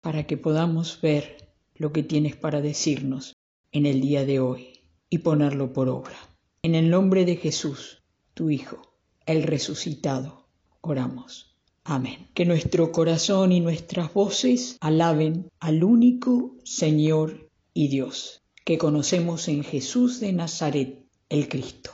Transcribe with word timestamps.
para 0.00 0.26
que 0.26 0.36
podamos 0.36 1.00
ver 1.00 1.48
lo 1.74 1.92
que 1.92 2.02
tienes 2.02 2.36
para 2.36 2.60
decirnos 2.60 3.36
en 3.72 3.86
el 3.86 4.00
día 4.00 4.24
de 4.24 4.40
hoy 4.40 4.80
y 5.08 5.18
ponerlo 5.18 5.72
por 5.72 5.88
obra. 5.88 6.16
En 6.62 6.74
el 6.74 6.90
nombre 6.90 7.24
de 7.24 7.36
Jesús, 7.36 8.02
tu 8.34 8.50
Hijo, 8.50 8.80
el 9.26 9.42
resucitado, 9.42 10.46
oramos. 10.80 11.56
Amén. 11.84 12.28
Que 12.34 12.44
nuestro 12.44 12.92
corazón 12.92 13.52
y 13.52 13.60
nuestras 13.60 14.12
voces 14.12 14.76
alaben 14.80 15.50
al 15.58 15.82
único 15.82 16.56
Señor 16.64 17.50
y 17.72 17.88
Dios 17.88 18.40
que 18.64 18.78
conocemos 18.78 19.48
en 19.48 19.64
Jesús 19.64 20.20
de 20.20 20.32
Nazaret, 20.32 21.04
el 21.28 21.48
Cristo. 21.48 21.90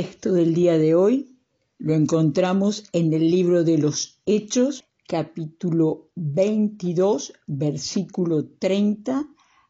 Texto 0.00 0.32
del 0.32 0.54
día 0.54 0.78
de 0.78 0.94
hoy 0.94 1.36
lo 1.76 1.92
encontramos 1.92 2.84
en 2.94 3.12
el 3.12 3.30
libro 3.30 3.64
de 3.64 3.76
los 3.76 4.18
Hechos, 4.24 4.86
capítulo 5.06 6.08
22, 6.14 7.34
versículo 7.46 8.48
30 8.58 9.28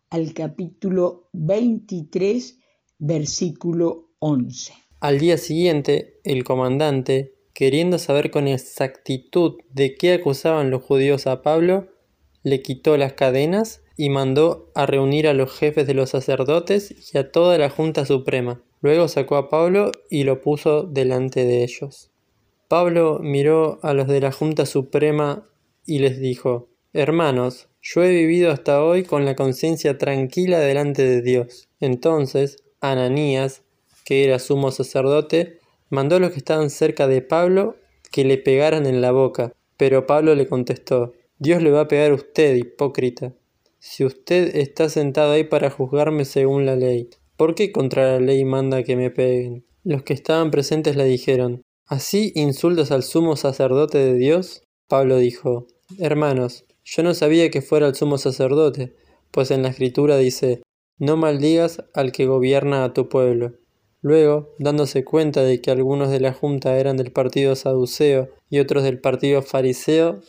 al 0.09 0.33
capítulo 0.33 1.29
23, 1.33 2.61
versículo 3.01 4.11
11. 4.21 4.73
Al 5.01 5.19
día 5.19 5.37
siguiente, 5.37 6.21
el 6.23 6.45
comandante, 6.45 7.35
queriendo 7.53 7.99
saber 7.99 8.31
con 8.31 8.47
exactitud 8.47 9.55
de 9.73 9.97
qué 9.97 10.13
acusaban 10.13 10.71
los 10.71 10.85
judíos 10.85 11.27
a 11.27 11.43
Pablo, 11.43 11.89
le 12.45 12.63
quitó 12.63 12.97
las 12.97 13.15
cadenas 13.15 13.83
y 14.01 14.09
mandó 14.09 14.71
a 14.75 14.87
reunir 14.87 15.29
a 15.29 15.35
los 15.35 15.53
jefes 15.53 15.87
de 15.87 15.93
los 15.93 16.09
sacerdotes 16.09 17.13
y 17.13 17.19
a 17.19 17.31
toda 17.31 17.59
la 17.59 17.69
Junta 17.69 18.07
Suprema. 18.07 18.63
Luego 18.81 19.09
sacó 19.09 19.37
a 19.37 19.51
Pablo 19.51 19.93
y 20.09 20.25
lo 20.25 20.41
puso 20.41 20.85
delante 20.85 21.45
de 21.45 21.63
ellos. 21.65 22.11
Pablo 22.67 23.19
miró 23.21 23.79
a 23.83 23.93
los 23.93 24.09
de 24.09 24.23
la 24.23 24.33
Junta 24.33 24.65
Suprema 24.65 25.45
y 25.85 25.99
les 25.99 26.19
dijo, 26.19 26.71
Hermanos, 26.95 27.69
yo 27.83 28.03
he 28.03 28.09
vivido 28.09 28.51
hasta 28.51 28.83
hoy 28.83 29.03
con 29.03 29.27
la 29.27 29.37
conciencia 29.37 29.99
tranquila 29.99 30.61
delante 30.61 31.03
de 31.03 31.21
Dios. 31.21 31.69
Entonces, 31.79 32.57
Ananías, 32.81 33.65
que 34.07 34.25
era 34.25 34.39
sumo 34.39 34.71
sacerdote, 34.71 35.59
mandó 35.91 36.17
a 36.17 36.21
los 36.21 36.31
que 36.31 36.39
estaban 36.39 36.71
cerca 36.71 37.07
de 37.07 37.21
Pablo 37.21 37.77
que 38.11 38.25
le 38.25 38.39
pegaran 38.39 38.87
en 38.87 39.03
la 39.03 39.13
boca. 39.13 39.53
Pero 39.77 40.07
Pablo 40.07 40.35
le 40.35 40.49
contestó, 40.49 41.13
Dios 41.39 41.63
le 41.63 41.71
va 41.71 41.83
a 41.83 41.89
pegar 41.89 42.13
a 42.13 42.15
usted, 42.15 42.57
hipócrita. 42.57 43.35
Si 43.81 44.05
usted 44.05 44.55
está 44.55 44.89
sentado 44.89 45.33
ahí 45.33 45.45
para 45.45 45.71
juzgarme 45.71 46.25
según 46.25 46.67
la 46.67 46.77
ley, 46.77 47.11
¿Por 47.41 47.55
qué 47.55 47.73
contra 47.73 48.13
la 48.13 48.21
ley 48.21 48.45
manda 48.45 48.83
que 48.83 48.97
me 48.97 49.11
peguen? 49.11 49.65
Los 49.83 50.03
que 50.03 50.13
estaban 50.13 50.51
presentes 50.51 50.95
le 50.95 51.07
dijeron, 51.07 51.63
¿Así 51.87 52.33
insultas 52.35 52.91
al 52.91 53.03
sumo 53.03 53.35
sacerdote 53.35 53.97
de 53.97 54.13
Dios? 54.13 54.63
Pablo 54.89 55.17
dijo, 55.17 55.67
Hermanos, 55.99 56.67
yo 56.85 57.03
no 57.03 57.15
sabía 57.15 57.51
que 57.51 57.63
fuera 57.63 57.87
el 57.87 57.95
sumo 57.95 58.19
sacerdote, 58.19 58.95
pues 59.31 59.51
en 59.51 59.63
la 59.63 59.71
escritura 59.71 60.19
dice, 60.19 60.63
No 60.99 61.17
maldigas 61.17 61.83
al 61.95 62.13
que 62.13 62.27
gobierna 62.27 62.85
a 62.85 62.93
tu 62.93 63.09
pueblo. 63.09 63.55
Luego, 64.03 64.55
dándose 64.59 65.03
cuenta 65.03 65.43
de 65.43 65.63
que 65.63 65.71
algunos 65.71 66.11
de 66.11 66.21
la 66.21 66.35
junta 66.35 66.77
eran 66.77 66.99
del 66.99 67.11
partido 67.11 67.57
saduceo 67.57 68.29
y 68.51 68.59
otros 68.59 68.85
del 68.85 69.01
partido 69.01 69.41
fariseo, 69.41 70.21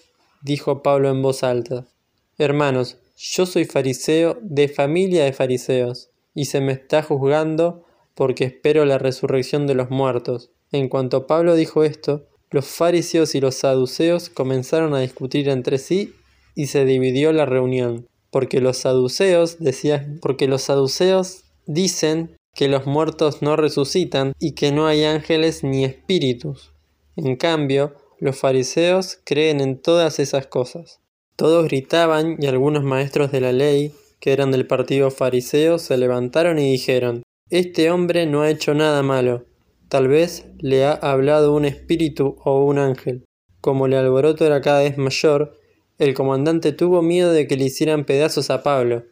dijo 0.44 0.82
Pablo 0.82 1.10
en 1.10 1.22
voz 1.22 1.44
alta, 1.44 1.90
Hermanos, 2.38 3.00
yo 3.22 3.46
soy 3.46 3.66
fariseo 3.66 4.40
de 4.42 4.68
familia 4.68 5.24
de 5.26 5.34
fariseos 5.34 6.10
y 6.34 6.46
se 6.46 6.60
me 6.60 6.72
está 6.72 7.04
juzgando 7.04 7.86
porque 8.16 8.46
espero 8.46 8.84
la 8.84 8.98
resurrección 8.98 9.68
de 9.68 9.76
los 9.76 9.92
muertos. 9.92 10.50
En 10.72 10.90
cuanto 10.90 11.28
Pablo 11.28 11.56
dijo 11.56 11.84
esto, 11.84 12.26
los 12.50 12.66
fariseos 12.66 13.36
y 13.36 13.40
los 13.40 13.56
saduceos 13.56 14.30
comenzaron 14.30 14.96
a 14.96 15.02
discutir 15.02 15.50
entre 15.50 15.78
sí 15.78 16.16
y 16.56 16.66
se 16.66 16.84
dividió 16.84 17.32
la 17.32 17.46
reunión, 17.46 18.08
porque 18.32 18.60
los 18.60 18.78
saduceos 18.78 19.60
decían, 19.60 20.18
porque 20.22 20.48
los 20.48 20.64
saduceos 20.64 21.44
dicen 21.68 22.36
que 22.56 22.70
los 22.70 22.88
muertos 22.88 23.44
no 23.44 23.56
resucitan 23.56 24.34
y 24.40 24.54
que 24.54 24.72
no 24.72 24.88
hay 24.88 25.04
ángeles 25.04 25.64
ni 25.64 25.86
espíritus. 25.86 26.74
En 27.16 27.36
cambio, 27.36 27.96
los 28.20 28.38
fariseos 28.38 29.20
creen 29.24 29.62
en 29.62 29.80
todas 29.80 30.20
esas 30.20 30.48
cosas. 30.48 31.01
Todos 31.36 31.66
gritaban 31.66 32.38
y 32.40 32.46
algunos 32.46 32.84
maestros 32.84 33.32
de 33.32 33.42
la 33.42 33.52
ley, 33.52 33.94
que 34.20 34.34
eran 34.34 34.52
del 34.52 34.68
partido 34.68 35.10
fariseo, 35.12 35.80
se 35.80 35.98
levantaron 35.98 36.60
y 36.60 36.72
dijeron, 36.72 37.24
Este 37.50 37.90
hombre 37.90 38.26
no 38.26 38.42
ha 38.42 38.50
hecho 38.50 38.74
nada 38.74 39.02
malo, 39.02 39.46
tal 39.90 40.08
vez 40.08 40.46
le 40.60 40.86
ha 40.86 40.94
hablado 40.94 41.54
un 41.54 41.66
espíritu 41.66 42.38
o 42.44 42.64
un 42.66 42.78
ángel. 42.78 43.26
Como 43.60 43.86
el 43.86 43.94
alboroto 43.94 44.46
era 44.46 44.62
cada 44.62 44.82
vez 44.82 44.98
mayor, 44.98 45.58
el 45.98 46.14
comandante 46.14 46.72
tuvo 46.72 47.02
miedo 47.02 47.32
de 47.32 47.48
que 47.48 47.58
le 47.58 47.66
hicieran 47.66 48.06
pedazos 48.06 48.50
a 48.50 48.64
Pablo, 48.64 49.04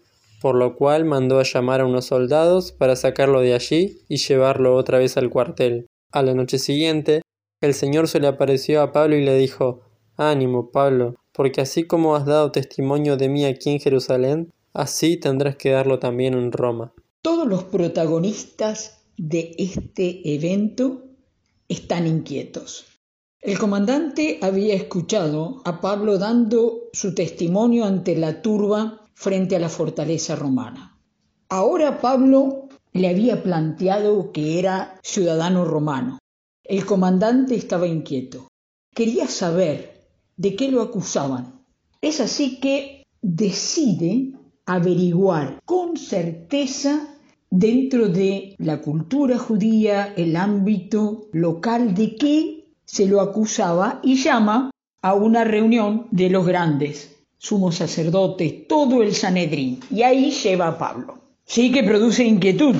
por 0.41 0.55
lo 0.55 0.75
cual 0.75 1.05
mandó 1.05 1.39
a 1.39 1.43
llamar 1.43 1.81
a 1.81 1.85
unos 1.85 2.05
soldados 2.05 2.71
para 2.71 2.95
sacarlo 2.95 3.41
de 3.41 3.53
allí 3.53 3.99
y 4.07 4.17
llevarlo 4.17 4.75
otra 4.75 4.97
vez 4.97 5.17
al 5.17 5.29
cuartel. 5.29 5.85
A 6.11 6.23
la 6.23 6.33
noche 6.33 6.57
siguiente, 6.57 7.21
el 7.61 7.73
Señor 7.73 8.07
se 8.07 8.19
le 8.19 8.27
apareció 8.27 8.81
a 8.81 8.91
Pablo 8.91 9.15
y 9.15 9.23
le 9.23 9.35
dijo, 9.35 9.81
Ánimo, 10.17 10.71
Pablo, 10.71 11.15
porque 11.39 11.61
así 11.61 11.85
como 11.85 12.17
has 12.17 12.25
dado 12.25 12.51
testimonio 12.51 13.15
de 13.15 13.29
mí 13.29 13.45
aquí 13.45 13.69
en 13.69 13.79
Jerusalén, 13.79 14.51
así 14.73 15.15
tendrás 15.15 15.55
que 15.55 15.69
darlo 15.69 15.97
también 15.97 16.33
en 16.33 16.51
Roma. 16.51 16.91
Todos 17.21 17.47
los 17.47 17.63
protagonistas 17.63 19.05
de 19.15 19.55
este 19.57 20.35
evento 20.35 21.05
están 21.69 22.07
inquietos. 22.07 22.87
El 23.39 23.57
comandante 23.57 24.39
había 24.41 24.73
escuchado 24.73 25.61
a 25.63 25.79
Pablo 25.79 26.17
dando 26.17 26.89
su 26.91 27.15
testimonio 27.15 27.85
ante 27.85 28.17
la 28.17 28.41
turba 28.41 29.05
frente 29.13 29.55
a 29.55 29.59
la 29.59 29.69
fortaleza 29.69 30.35
romana. 30.35 30.99
Ahora 31.47 32.01
Pablo 32.01 32.67
le 32.91 33.07
había 33.07 33.43
planteado 33.43 34.33
que 34.33 34.59
era 34.59 34.99
ciudadano 35.03 35.63
romano 35.63 36.19
el 36.69 36.85
comandante 36.85 37.55
estaba 37.55 37.87
inquieto. 37.87 38.47
Quería 38.93 39.27
saber 39.27 39.98
de 40.39 40.55
qué 40.55 40.71
lo 40.71 40.81
acusaban. 40.81 41.53
Es 42.01 42.21
así 42.21 42.59
que 42.61 43.05
decide 43.21 44.31
averiguar 44.65 45.59
con 45.65 45.97
certeza 45.97 47.07
dentro 47.51 48.07
de 48.07 48.55
la 48.57 48.79
cultura 48.79 49.37
judía, 49.37 50.13
el 50.15 50.37
ámbito 50.37 51.27
local, 51.33 51.93
de 51.93 52.15
qué 52.15 52.69
se 52.85 53.05
lo 53.05 53.19
acusaba 53.19 53.99
y 54.01 54.15
llama 54.15 54.71
a 55.01 55.13
una 55.13 55.43
reunión 55.43 56.07
de 56.11 56.29
los 56.29 56.45
grandes, 56.45 57.17
sumos 57.37 57.75
sacerdotes, 57.75 58.65
todo 58.67 59.03
el 59.03 59.15
Sanedrín, 59.15 59.81
y 59.91 60.03
ahí 60.03 60.31
lleva 60.31 60.69
a 60.69 60.77
Pablo. 60.77 61.19
Sí 61.43 61.71
que 61.73 61.83
produce 61.83 62.23
inquietud, 62.23 62.75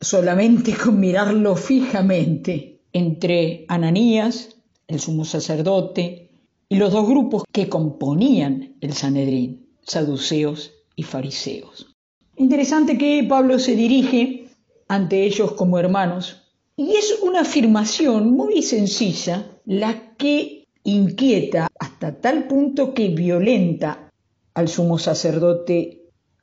solamente 0.00 0.74
con 0.74 0.98
mirarlo 0.98 1.54
fijamente 1.54 2.80
entre 2.92 3.66
Ananías, 3.68 4.56
el 4.88 4.98
sumo 4.98 5.24
sacerdote, 5.24 6.27
y 6.68 6.76
los 6.76 6.92
dos 6.92 7.06
grupos 7.08 7.44
que 7.50 7.68
componían 7.68 8.76
el 8.80 8.92
Sanedrín, 8.92 9.68
saduceos 9.82 10.72
y 10.96 11.02
fariseos. 11.02 11.94
Interesante 12.36 12.98
que 12.98 13.24
Pablo 13.28 13.58
se 13.58 13.74
dirige 13.74 14.48
ante 14.86 15.24
ellos 15.24 15.52
como 15.52 15.78
hermanos 15.78 16.42
y 16.76 16.92
es 16.92 17.18
una 17.22 17.40
afirmación 17.40 18.30
muy 18.30 18.62
sencilla 18.62 19.50
la 19.64 20.14
que 20.16 20.66
inquieta 20.84 21.68
hasta 21.78 22.20
tal 22.20 22.46
punto 22.46 22.94
que 22.94 23.08
violenta 23.08 24.10
al 24.54 24.68
sumo 24.68 24.98
sacerdote 24.98 26.02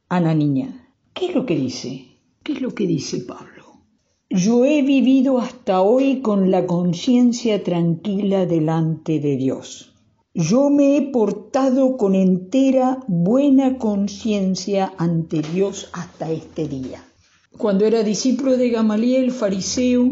Ananías. 0.10 0.74
¿Qué 1.14 1.28
es 1.28 1.36
lo 1.36 1.46
que 1.46 1.56
dice? 1.56 2.06
¿Qué 2.44 2.54
es 2.54 2.62
lo 2.62 2.76
que 2.76 2.86
dice 2.86 3.20
Pablo? 3.22 3.56
Yo 4.30 4.66
he 4.66 4.82
vivido 4.82 5.40
hasta 5.40 5.82
hoy 5.82 6.22
con 6.22 6.52
la 6.52 6.68
conciencia 6.68 7.64
tranquila 7.64 8.46
delante 8.46 9.20
de 9.20 9.38
Dios. 9.38 9.95
Yo 10.38 10.70
me 10.70 10.98
he 10.98 11.02
portado 11.02 11.96
con 11.96 12.14
entera 12.14 13.00
buena 13.08 13.78
conciencia 13.78 14.94
ante 14.98 15.42
Dios 15.42 15.88
hasta 15.94 16.30
este 16.30 16.68
día. 16.68 17.02
Cuando 17.58 17.86
era 17.86 18.04
discípulo 18.04 18.58
de 18.58 18.70
Gamaliel, 18.70 19.32
fariseo, 19.32 20.12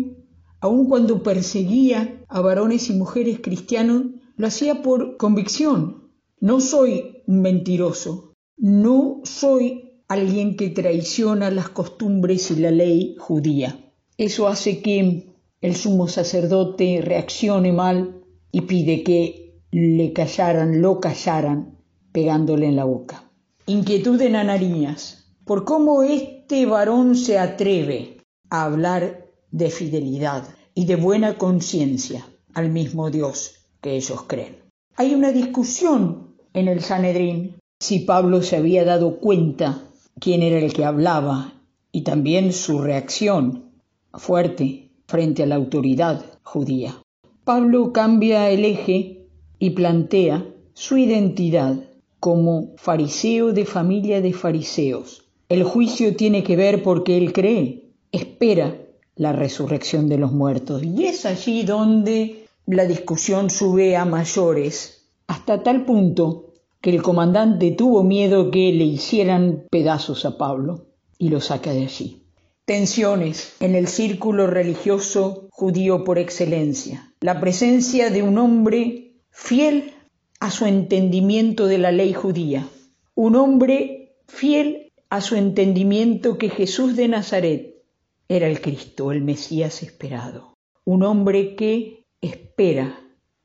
aun 0.61 0.87
cuando 0.87 1.23
perseguía 1.23 2.23
a 2.29 2.39
varones 2.39 2.89
y 2.89 2.93
mujeres 2.93 3.41
cristianos, 3.41 4.03
lo 4.37 4.47
hacía 4.47 4.81
por 4.81 5.17
convicción. 5.17 6.09
No 6.39 6.61
soy 6.61 7.17
un 7.27 7.41
mentiroso, 7.41 8.31
no 8.55 9.19
soy 9.25 9.91
alguien 10.07 10.55
que 10.55 10.69
traiciona 10.69 11.51
las 11.51 11.67
costumbres 11.67 12.49
y 12.49 12.55
la 12.61 12.71
ley 12.71 13.17
judía. 13.19 13.91
Eso 14.17 14.47
hace 14.47 14.81
que 14.81 15.33
el 15.59 15.75
sumo 15.75 16.07
sacerdote 16.07 17.01
reaccione 17.03 17.73
mal 17.73 18.23
y 18.53 18.61
pide 18.61 19.03
que 19.03 19.42
le 19.73 20.13
callaran, 20.13 20.81
lo 20.81 20.99
callaran, 20.99 21.77
pegándole 22.11 22.67
en 22.67 22.75
la 22.75 22.85
boca. 22.85 23.23
Inquietud 23.65 24.21
en 24.21 24.35
Ananías 24.35 25.25
por 25.45 25.65
cómo 25.65 26.03
este 26.03 26.67
varón 26.67 27.15
se 27.15 27.39
atreve 27.39 28.17
a 28.51 28.65
hablar 28.65 29.25
de 29.51 29.71
fidelidad 29.71 30.47
y 30.75 30.85
de 30.85 30.95
buena 30.95 31.39
conciencia 31.39 32.27
al 32.53 32.69
mismo 32.69 33.09
Dios 33.09 33.55
que 33.81 33.95
ellos 33.95 34.23
creen. 34.27 34.57
Hay 34.95 35.15
una 35.15 35.31
discusión 35.31 36.35
en 36.53 36.67
el 36.67 36.81
Sanedrín 36.81 37.55
si 37.79 37.99
Pablo 37.99 38.43
se 38.43 38.57
había 38.57 38.85
dado 38.85 39.19
cuenta 39.19 39.85
quién 40.19 40.43
era 40.43 40.59
el 40.59 40.71
que 40.71 40.85
hablaba 40.85 41.53
y 41.91 42.01
también 42.01 42.53
su 42.53 42.79
reacción 42.79 43.71
fuerte 44.13 44.91
frente 45.07 45.41
a 45.41 45.47
la 45.47 45.55
autoridad 45.55 46.23
judía. 46.43 46.95
Pablo 47.43 47.91
cambia 47.91 48.51
el 48.51 48.65
eje 48.65 49.22
y 49.63 49.69
plantea 49.69 50.45
su 50.74 50.98
identidad 50.98 51.77
como 52.19 52.74
fariseo 52.75 53.54
de 53.54 53.63
familia 53.63 54.19
de 54.19 54.33
fariseos. 54.33 55.24
El 55.48 55.63
juicio 55.63 56.18
tiene 56.18 56.44
que 56.44 56.57
ver 56.57 56.83
porque 56.83 57.15
él 57.18 57.31
cree, 57.31 57.86
espera 58.12 58.75
la 59.15 59.31
resurrección 59.31 60.10
de 60.10 60.18
los 60.18 60.33
muertos. 60.33 60.83
Y 60.83 61.06
es 61.06 61.25
allí 61.25 61.63
donde 61.63 62.45
la 62.65 62.86
discusión 62.86 63.50
sube 63.50 63.95
a 63.95 64.04
mayores, 64.04 65.06
hasta 65.27 65.63
tal 65.63 65.86
punto 65.86 66.48
que 66.81 66.89
el 66.89 67.01
comandante 67.01 67.71
tuvo 67.71 68.04
miedo 68.04 68.51
que 68.51 68.74
le 68.74 68.83
hicieran 68.83 69.63
pedazos 69.71 70.25
a 70.25 70.38
Pablo 70.38 70.88
y 71.18 71.30
lo 71.30 71.39
saca 71.39 71.71
de 71.71 71.83
allí 71.83 72.19
tensiones 72.65 73.56
en 73.60 73.75
el 73.75 73.88
círculo 73.88 74.48
religioso 74.48 75.50
judío 75.51 76.05
por 76.05 76.17
excelencia, 76.17 77.12
la 77.20 77.41
presencia 77.41 78.10
de 78.10 78.24
un 78.24 78.38
hombre 78.38 79.12
fiel 79.33 79.93
a 80.39 80.51
su 80.51 80.67
entendimiento 80.67 81.65
de 81.65 81.79
la 81.79 81.91
ley 81.91 82.13
judía, 82.13 82.67
un 83.15 83.35
hombre 83.35 84.15
fiel 84.27 84.93
a 85.09 85.21
su 85.21 85.35
entendimiento 85.35 86.37
que 86.37 86.49
Jesús 86.49 86.95
de 86.95 87.07
Nazaret 87.07 87.83
era 88.29 88.47
el 88.47 88.61
Cristo, 88.61 89.11
el 89.11 89.21
Mesías 89.21 89.81
esperado, 89.81 90.53
un 90.85 91.01
hombre 91.03 91.55
que 91.55 92.05
espera, 92.21 93.01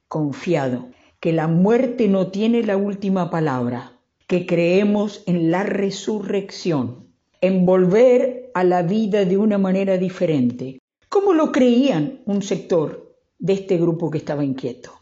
confiado, 0.08 0.90
que 1.20 1.32
la 1.32 1.48
muerte 1.48 2.06
no 2.06 2.28
tiene 2.28 2.62
la 2.62 2.76
última 2.76 3.30
palabra, 3.30 3.98
que 4.26 4.44
creemos 4.44 5.22
en 5.26 5.50
la 5.50 5.62
resurrección 5.62 7.08
envolver 7.40 8.50
a 8.52 8.62
la 8.62 8.82
vida 8.82 9.24
de 9.24 9.38
una 9.38 9.56
manera 9.56 9.96
diferente, 9.96 10.80
como 11.08 11.32
lo 11.32 11.50
creían 11.50 12.20
un 12.26 12.42
sector 12.42 13.16
de 13.38 13.54
este 13.54 13.78
grupo 13.78 14.10
que 14.10 14.18
estaba 14.18 14.44
inquieto. 14.44 14.97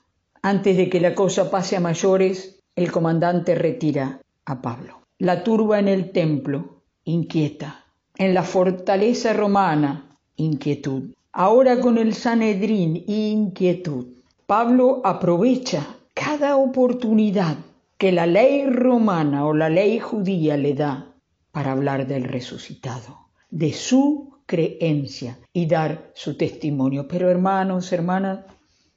Antes 0.46 0.76
de 0.76 0.88
que 0.88 1.00
la 1.00 1.12
cosa 1.12 1.50
pase 1.50 1.74
a 1.74 1.80
mayores, 1.80 2.60
el 2.76 2.92
comandante 2.92 3.56
retira 3.56 4.20
a 4.44 4.62
Pablo. 4.62 5.00
La 5.18 5.42
turba 5.42 5.80
en 5.80 5.88
el 5.88 6.12
templo, 6.12 6.82
inquieta. 7.02 7.84
En 8.16 8.32
la 8.32 8.44
fortaleza 8.44 9.32
romana, 9.32 10.08
inquietud. 10.36 11.10
Ahora 11.32 11.80
con 11.80 11.98
el 11.98 12.14
Sanedrín, 12.14 13.02
inquietud. 13.08 14.06
Pablo 14.46 15.00
aprovecha 15.04 15.84
cada 16.14 16.56
oportunidad 16.58 17.56
que 17.98 18.12
la 18.12 18.26
ley 18.26 18.66
romana 18.66 19.46
o 19.46 19.52
la 19.52 19.68
ley 19.68 19.98
judía 19.98 20.56
le 20.56 20.74
da 20.74 21.12
para 21.50 21.72
hablar 21.72 22.06
del 22.06 22.22
resucitado, 22.22 23.30
de 23.50 23.72
su 23.72 24.38
creencia 24.46 25.40
y 25.52 25.66
dar 25.66 26.12
su 26.14 26.36
testimonio. 26.36 27.08
Pero 27.08 27.28
hermanos, 27.28 27.92
hermanas, 27.92 28.44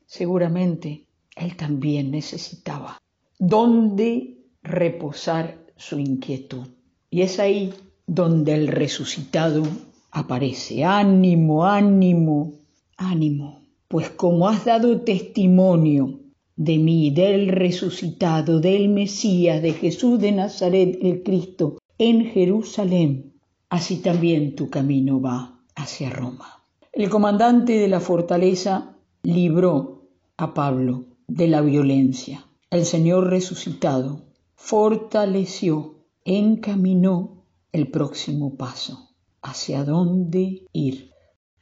seguramente 0.05 1.08
él 1.39 1.55
también 1.55 2.11
necesitaba 2.11 2.97
dónde 3.37 4.37
reposar 4.61 5.65
su 5.77 5.97
inquietud. 5.97 6.67
Y 7.09 7.21
es 7.21 7.39
ahí 7.39 7.73
donde 8.05 8.53
el 8.53 8.67
resucitado 8.67 9.63
aparece. 10.11 10.83
Ánimo, 10.83 11.65
ánimo, 11.65 12.53
ánimo. 12.97 13.61
Pues 13.87 14.09
como 14.09 14.47
has 14.47 14.65
dado 14.65 15.01
testimonio 15.01 16.19
de 16.55 16.77
mí, 16.77 17.09
del 17.09 17.47
resucitado, 17.47 18.59
del 18.59 18.89
Mesías, 18.89 19.61
de 19.61 19.73
Jesús 19.73 20.19
de 20.19 20.33
Nazaret, 20.33 20.99
el 21.01 21.23
Cristo, 21.23 21.77
en 21.97 22.25
Jerusalén, 22.25 23.33
así 23.69 23.97
también 23.97 24.55
tu 24.55 24.69
camino 24.69 25.21
va 25.21 25.59
hacia 25.75 26.09
Roma. 26.09 26.63
El 26.91 27.09
comandante 27.09 27.73
de 27.73 27.87
la 27.87 27.99
fortaleza 28.01 28.95
libró 29.23 30.03
a 30.37 30.53
Pablo 30.53 31.05
de 31.29 31.47
la 31.47 31.61
violencia. 31.61 32.45
El 32.71 32.85
Señor 32.85 33.29
resucitado 33.29 34.23
fortaleció, 34.55 35.95
encaminó 36.25 37.45
el 37.71 37.89
próximo 37.89 38.55
paso, 38.55 39.09
hacia 39.41 39.85
dónde 39.85 40.67
ir. 40.73 41.11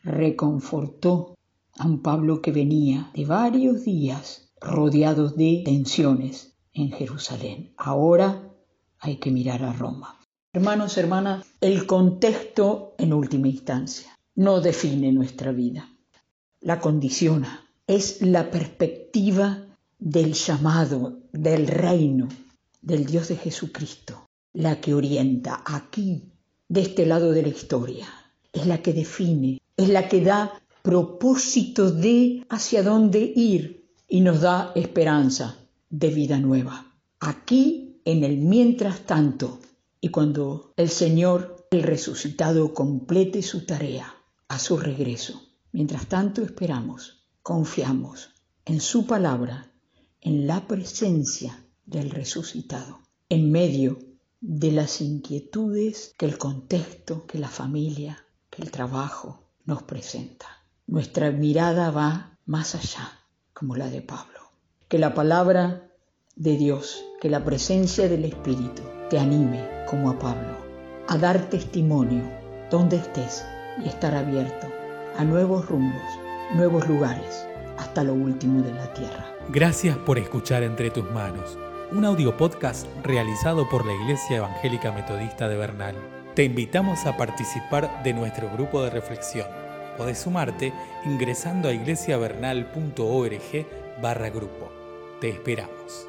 Reconfortó 0.04 1.36
a 1.78 1.86
un 1.86 2.02
Pablo 2.02 2.42
que 2.42 2.52
venía 2.52 3.12
de 3.14 3.26
varios 3.26 3.84
días 3.84 4.50
rodeados 4.60 5.36
de 5.36 5.62
tensiones 5.66 6.54
en 6.74 6.92
Jerusalén. 6.92 7.74
Ahora 7.78 8.50
hay 9.00 9.18
que 9.18 9.32
mirar 9.32 9.64
a 9.64 9.74
Roma. 9.74 10.18
Hermanos, 10.54 10.98
hermanas, 10.98 11.46
el 11.62 11.86
contexto 11.86 12.96
en 12.98 13.14
última 13.14 13.48
instancia 13.48 14.18
no 14.36 14.62
define 14.62 15.12
nuestra 15.12 15.52
vida, 15.52 15.90
la 16.62 16.80
condiciona. 16.80 17.64
Es 17.86 18.22
la 18.22 18.52
perspectiva 18.52 19.07
del 20.00 20.34
llamado, 20.34 21.22
del 21.32 21.66
reino, 21.66 22.28
del 22.84 23.06
Dios 23.06 23.30
de 23.30 23.36
Jesucristo, 23.36 24.28
la 24.54 24.80
que 24.80 24.94
orienta 24.94 25.64
aquí, 25.66 26.24
de 26.70 26.82
este 26.82 27.08
lado 27.08 27.32
de 27.32 27.42
la 27.42 27.48
historia. 27.48 28.08
Es 28.54 28.68
la 28.68 28.84
que 28.84 28.94
define, 28.94 29.60
es 29.76 29.90
la 29.90 30.08
que 30.08 30.22
da 30.22 30.62
propósito 30.84 31.90
de 31.90 32.46
hacia 32.50 32.84
dónde 32.84 33.34
ir 33.36 33.90
y 34.08 34.22
nos 34.22 34.42
da 34.42 34.72
esperanza 34.76 35.58
de 35.90 36.10
vida 36.10 36.38
nueva. 36.38 36.94
Aquí, 37.20 38.00
en 38.06 38.24
el 38.24 38.38
mientras 38.38 39.00
tanto, 39.00 39.60
y 40.00 40.10
cuando 40.10 40.74
el 40.78 40.90
Señor, 40.90 41.66
el 41.72 41.82
resucitado, 41.82 42.72
complete 42.72 43.42
su 43.42 43.66
tarea 43.66 44.14
a 44.48 44.60
su 44.60 44.78
regreso, 44.78 45.42
mientras 45.72 46.06
tanto 46.06 46.44
esperamos, 46.44 47.26
confiamos 47.42 48.37
en 48.68 48.82
su 48.82 49.08
palabra, 49.08 49.72
en 50.20 50.46
la 50.46 50.68
presencia 50.68 51.64
del 51.86 52.10
resucitado, 52.10 53.00
en 53.30 53.50
medio 53.50 53.98
de 54.42 54.74
las 54.74 55.00
inquietudes 55.00 56.14
que 56.18 56.26
el 56.26 56.38
contexto, 56.38 57.26
que 57.28 57.40
la 57.40 57.48
familia, 57.48 58.26
que 58.50 58.62
el 58.62 58.70
trabajo 58.70 59.42
nos 59.64 59.84
presenta. 59.84 60.48
Nuestra 60.86 61.32
mirada 61.32 61.92
va 61.92 62.38
más 62.46 62.76
allá, 62.76 63.10
como 63.54 63.78
la 63.78 63.90
de 63.90 64.02
Pablo. 64.02 64.52
Que 64.90 65.00
la 65.00 65.14
palabra 65.14 65.90
de 66.36 66.58
Dios, 66.58 67.06
que 67.22 67.30
la 67.30 67.46
presencia 67.46 68.10
del 68.10 68.26
Espíritu 68.26 68.82
te 69.10 69.18
anime, 69.18 69.66
como 69.90 70.10
a 70.10 70.20
Pablo, 70.20 70.58
a 71.08 71.18
dar 71.18 71.50
testimonio 71.50 72.30
donde 72.70 72.98
estés 72.98 73.46
y 73.82 73.88
estar 73.88 74.14
abierto 74.14 74.68
a 75.18 75.24
nuevos 75.24 75.68
rumbos, 75.68 76.04
nuevos 76.54 76.86
lugares, 76.90 77.48
hasta 77.77 78.03
lo 78.03 78.13
último 78.13 78.62
de 78.62 78.74
la 78.74 78.93
tierra. 78.93 79.34
Gracias 79.50 79.98
por 79.98 80.17
escuchar 80.17 80.63
Entre 80.63 80.89
tus 80.89 81.10
manos, 81.12 81.57
un 81.91 82.05
audio 82.05 82.36
podcast 82.36 82.88
realizado 83.03 83.69
por 83.69 83.86
la 83.86 83.93
Iglesia 83.93 84.38
Evangélica 84.38 84.91
Metodista 84.91 85.48
de 85.48 85.57
Bernal. 85.57 85.96
Te 86.36 86.43
invitamos 86.43 87.05
a 87.05 87.17
participar 87.17 88.03
de 88.03 88.13
nuestro 88.13 88.50
grupo 88.51 88.84
de 88.84 88.89
reflexión 88.89 89.48
Podés 89.98 90.19
sumarte 90.19 90.72
ingresando 91.05 91.67
a 91.67 91.74
iglesiavernal.org 91.74 93.67
barra 94.00 94.29
grupo. 94.29 94.72
Te 95.19 95.29
esperamos. 95.29 96.07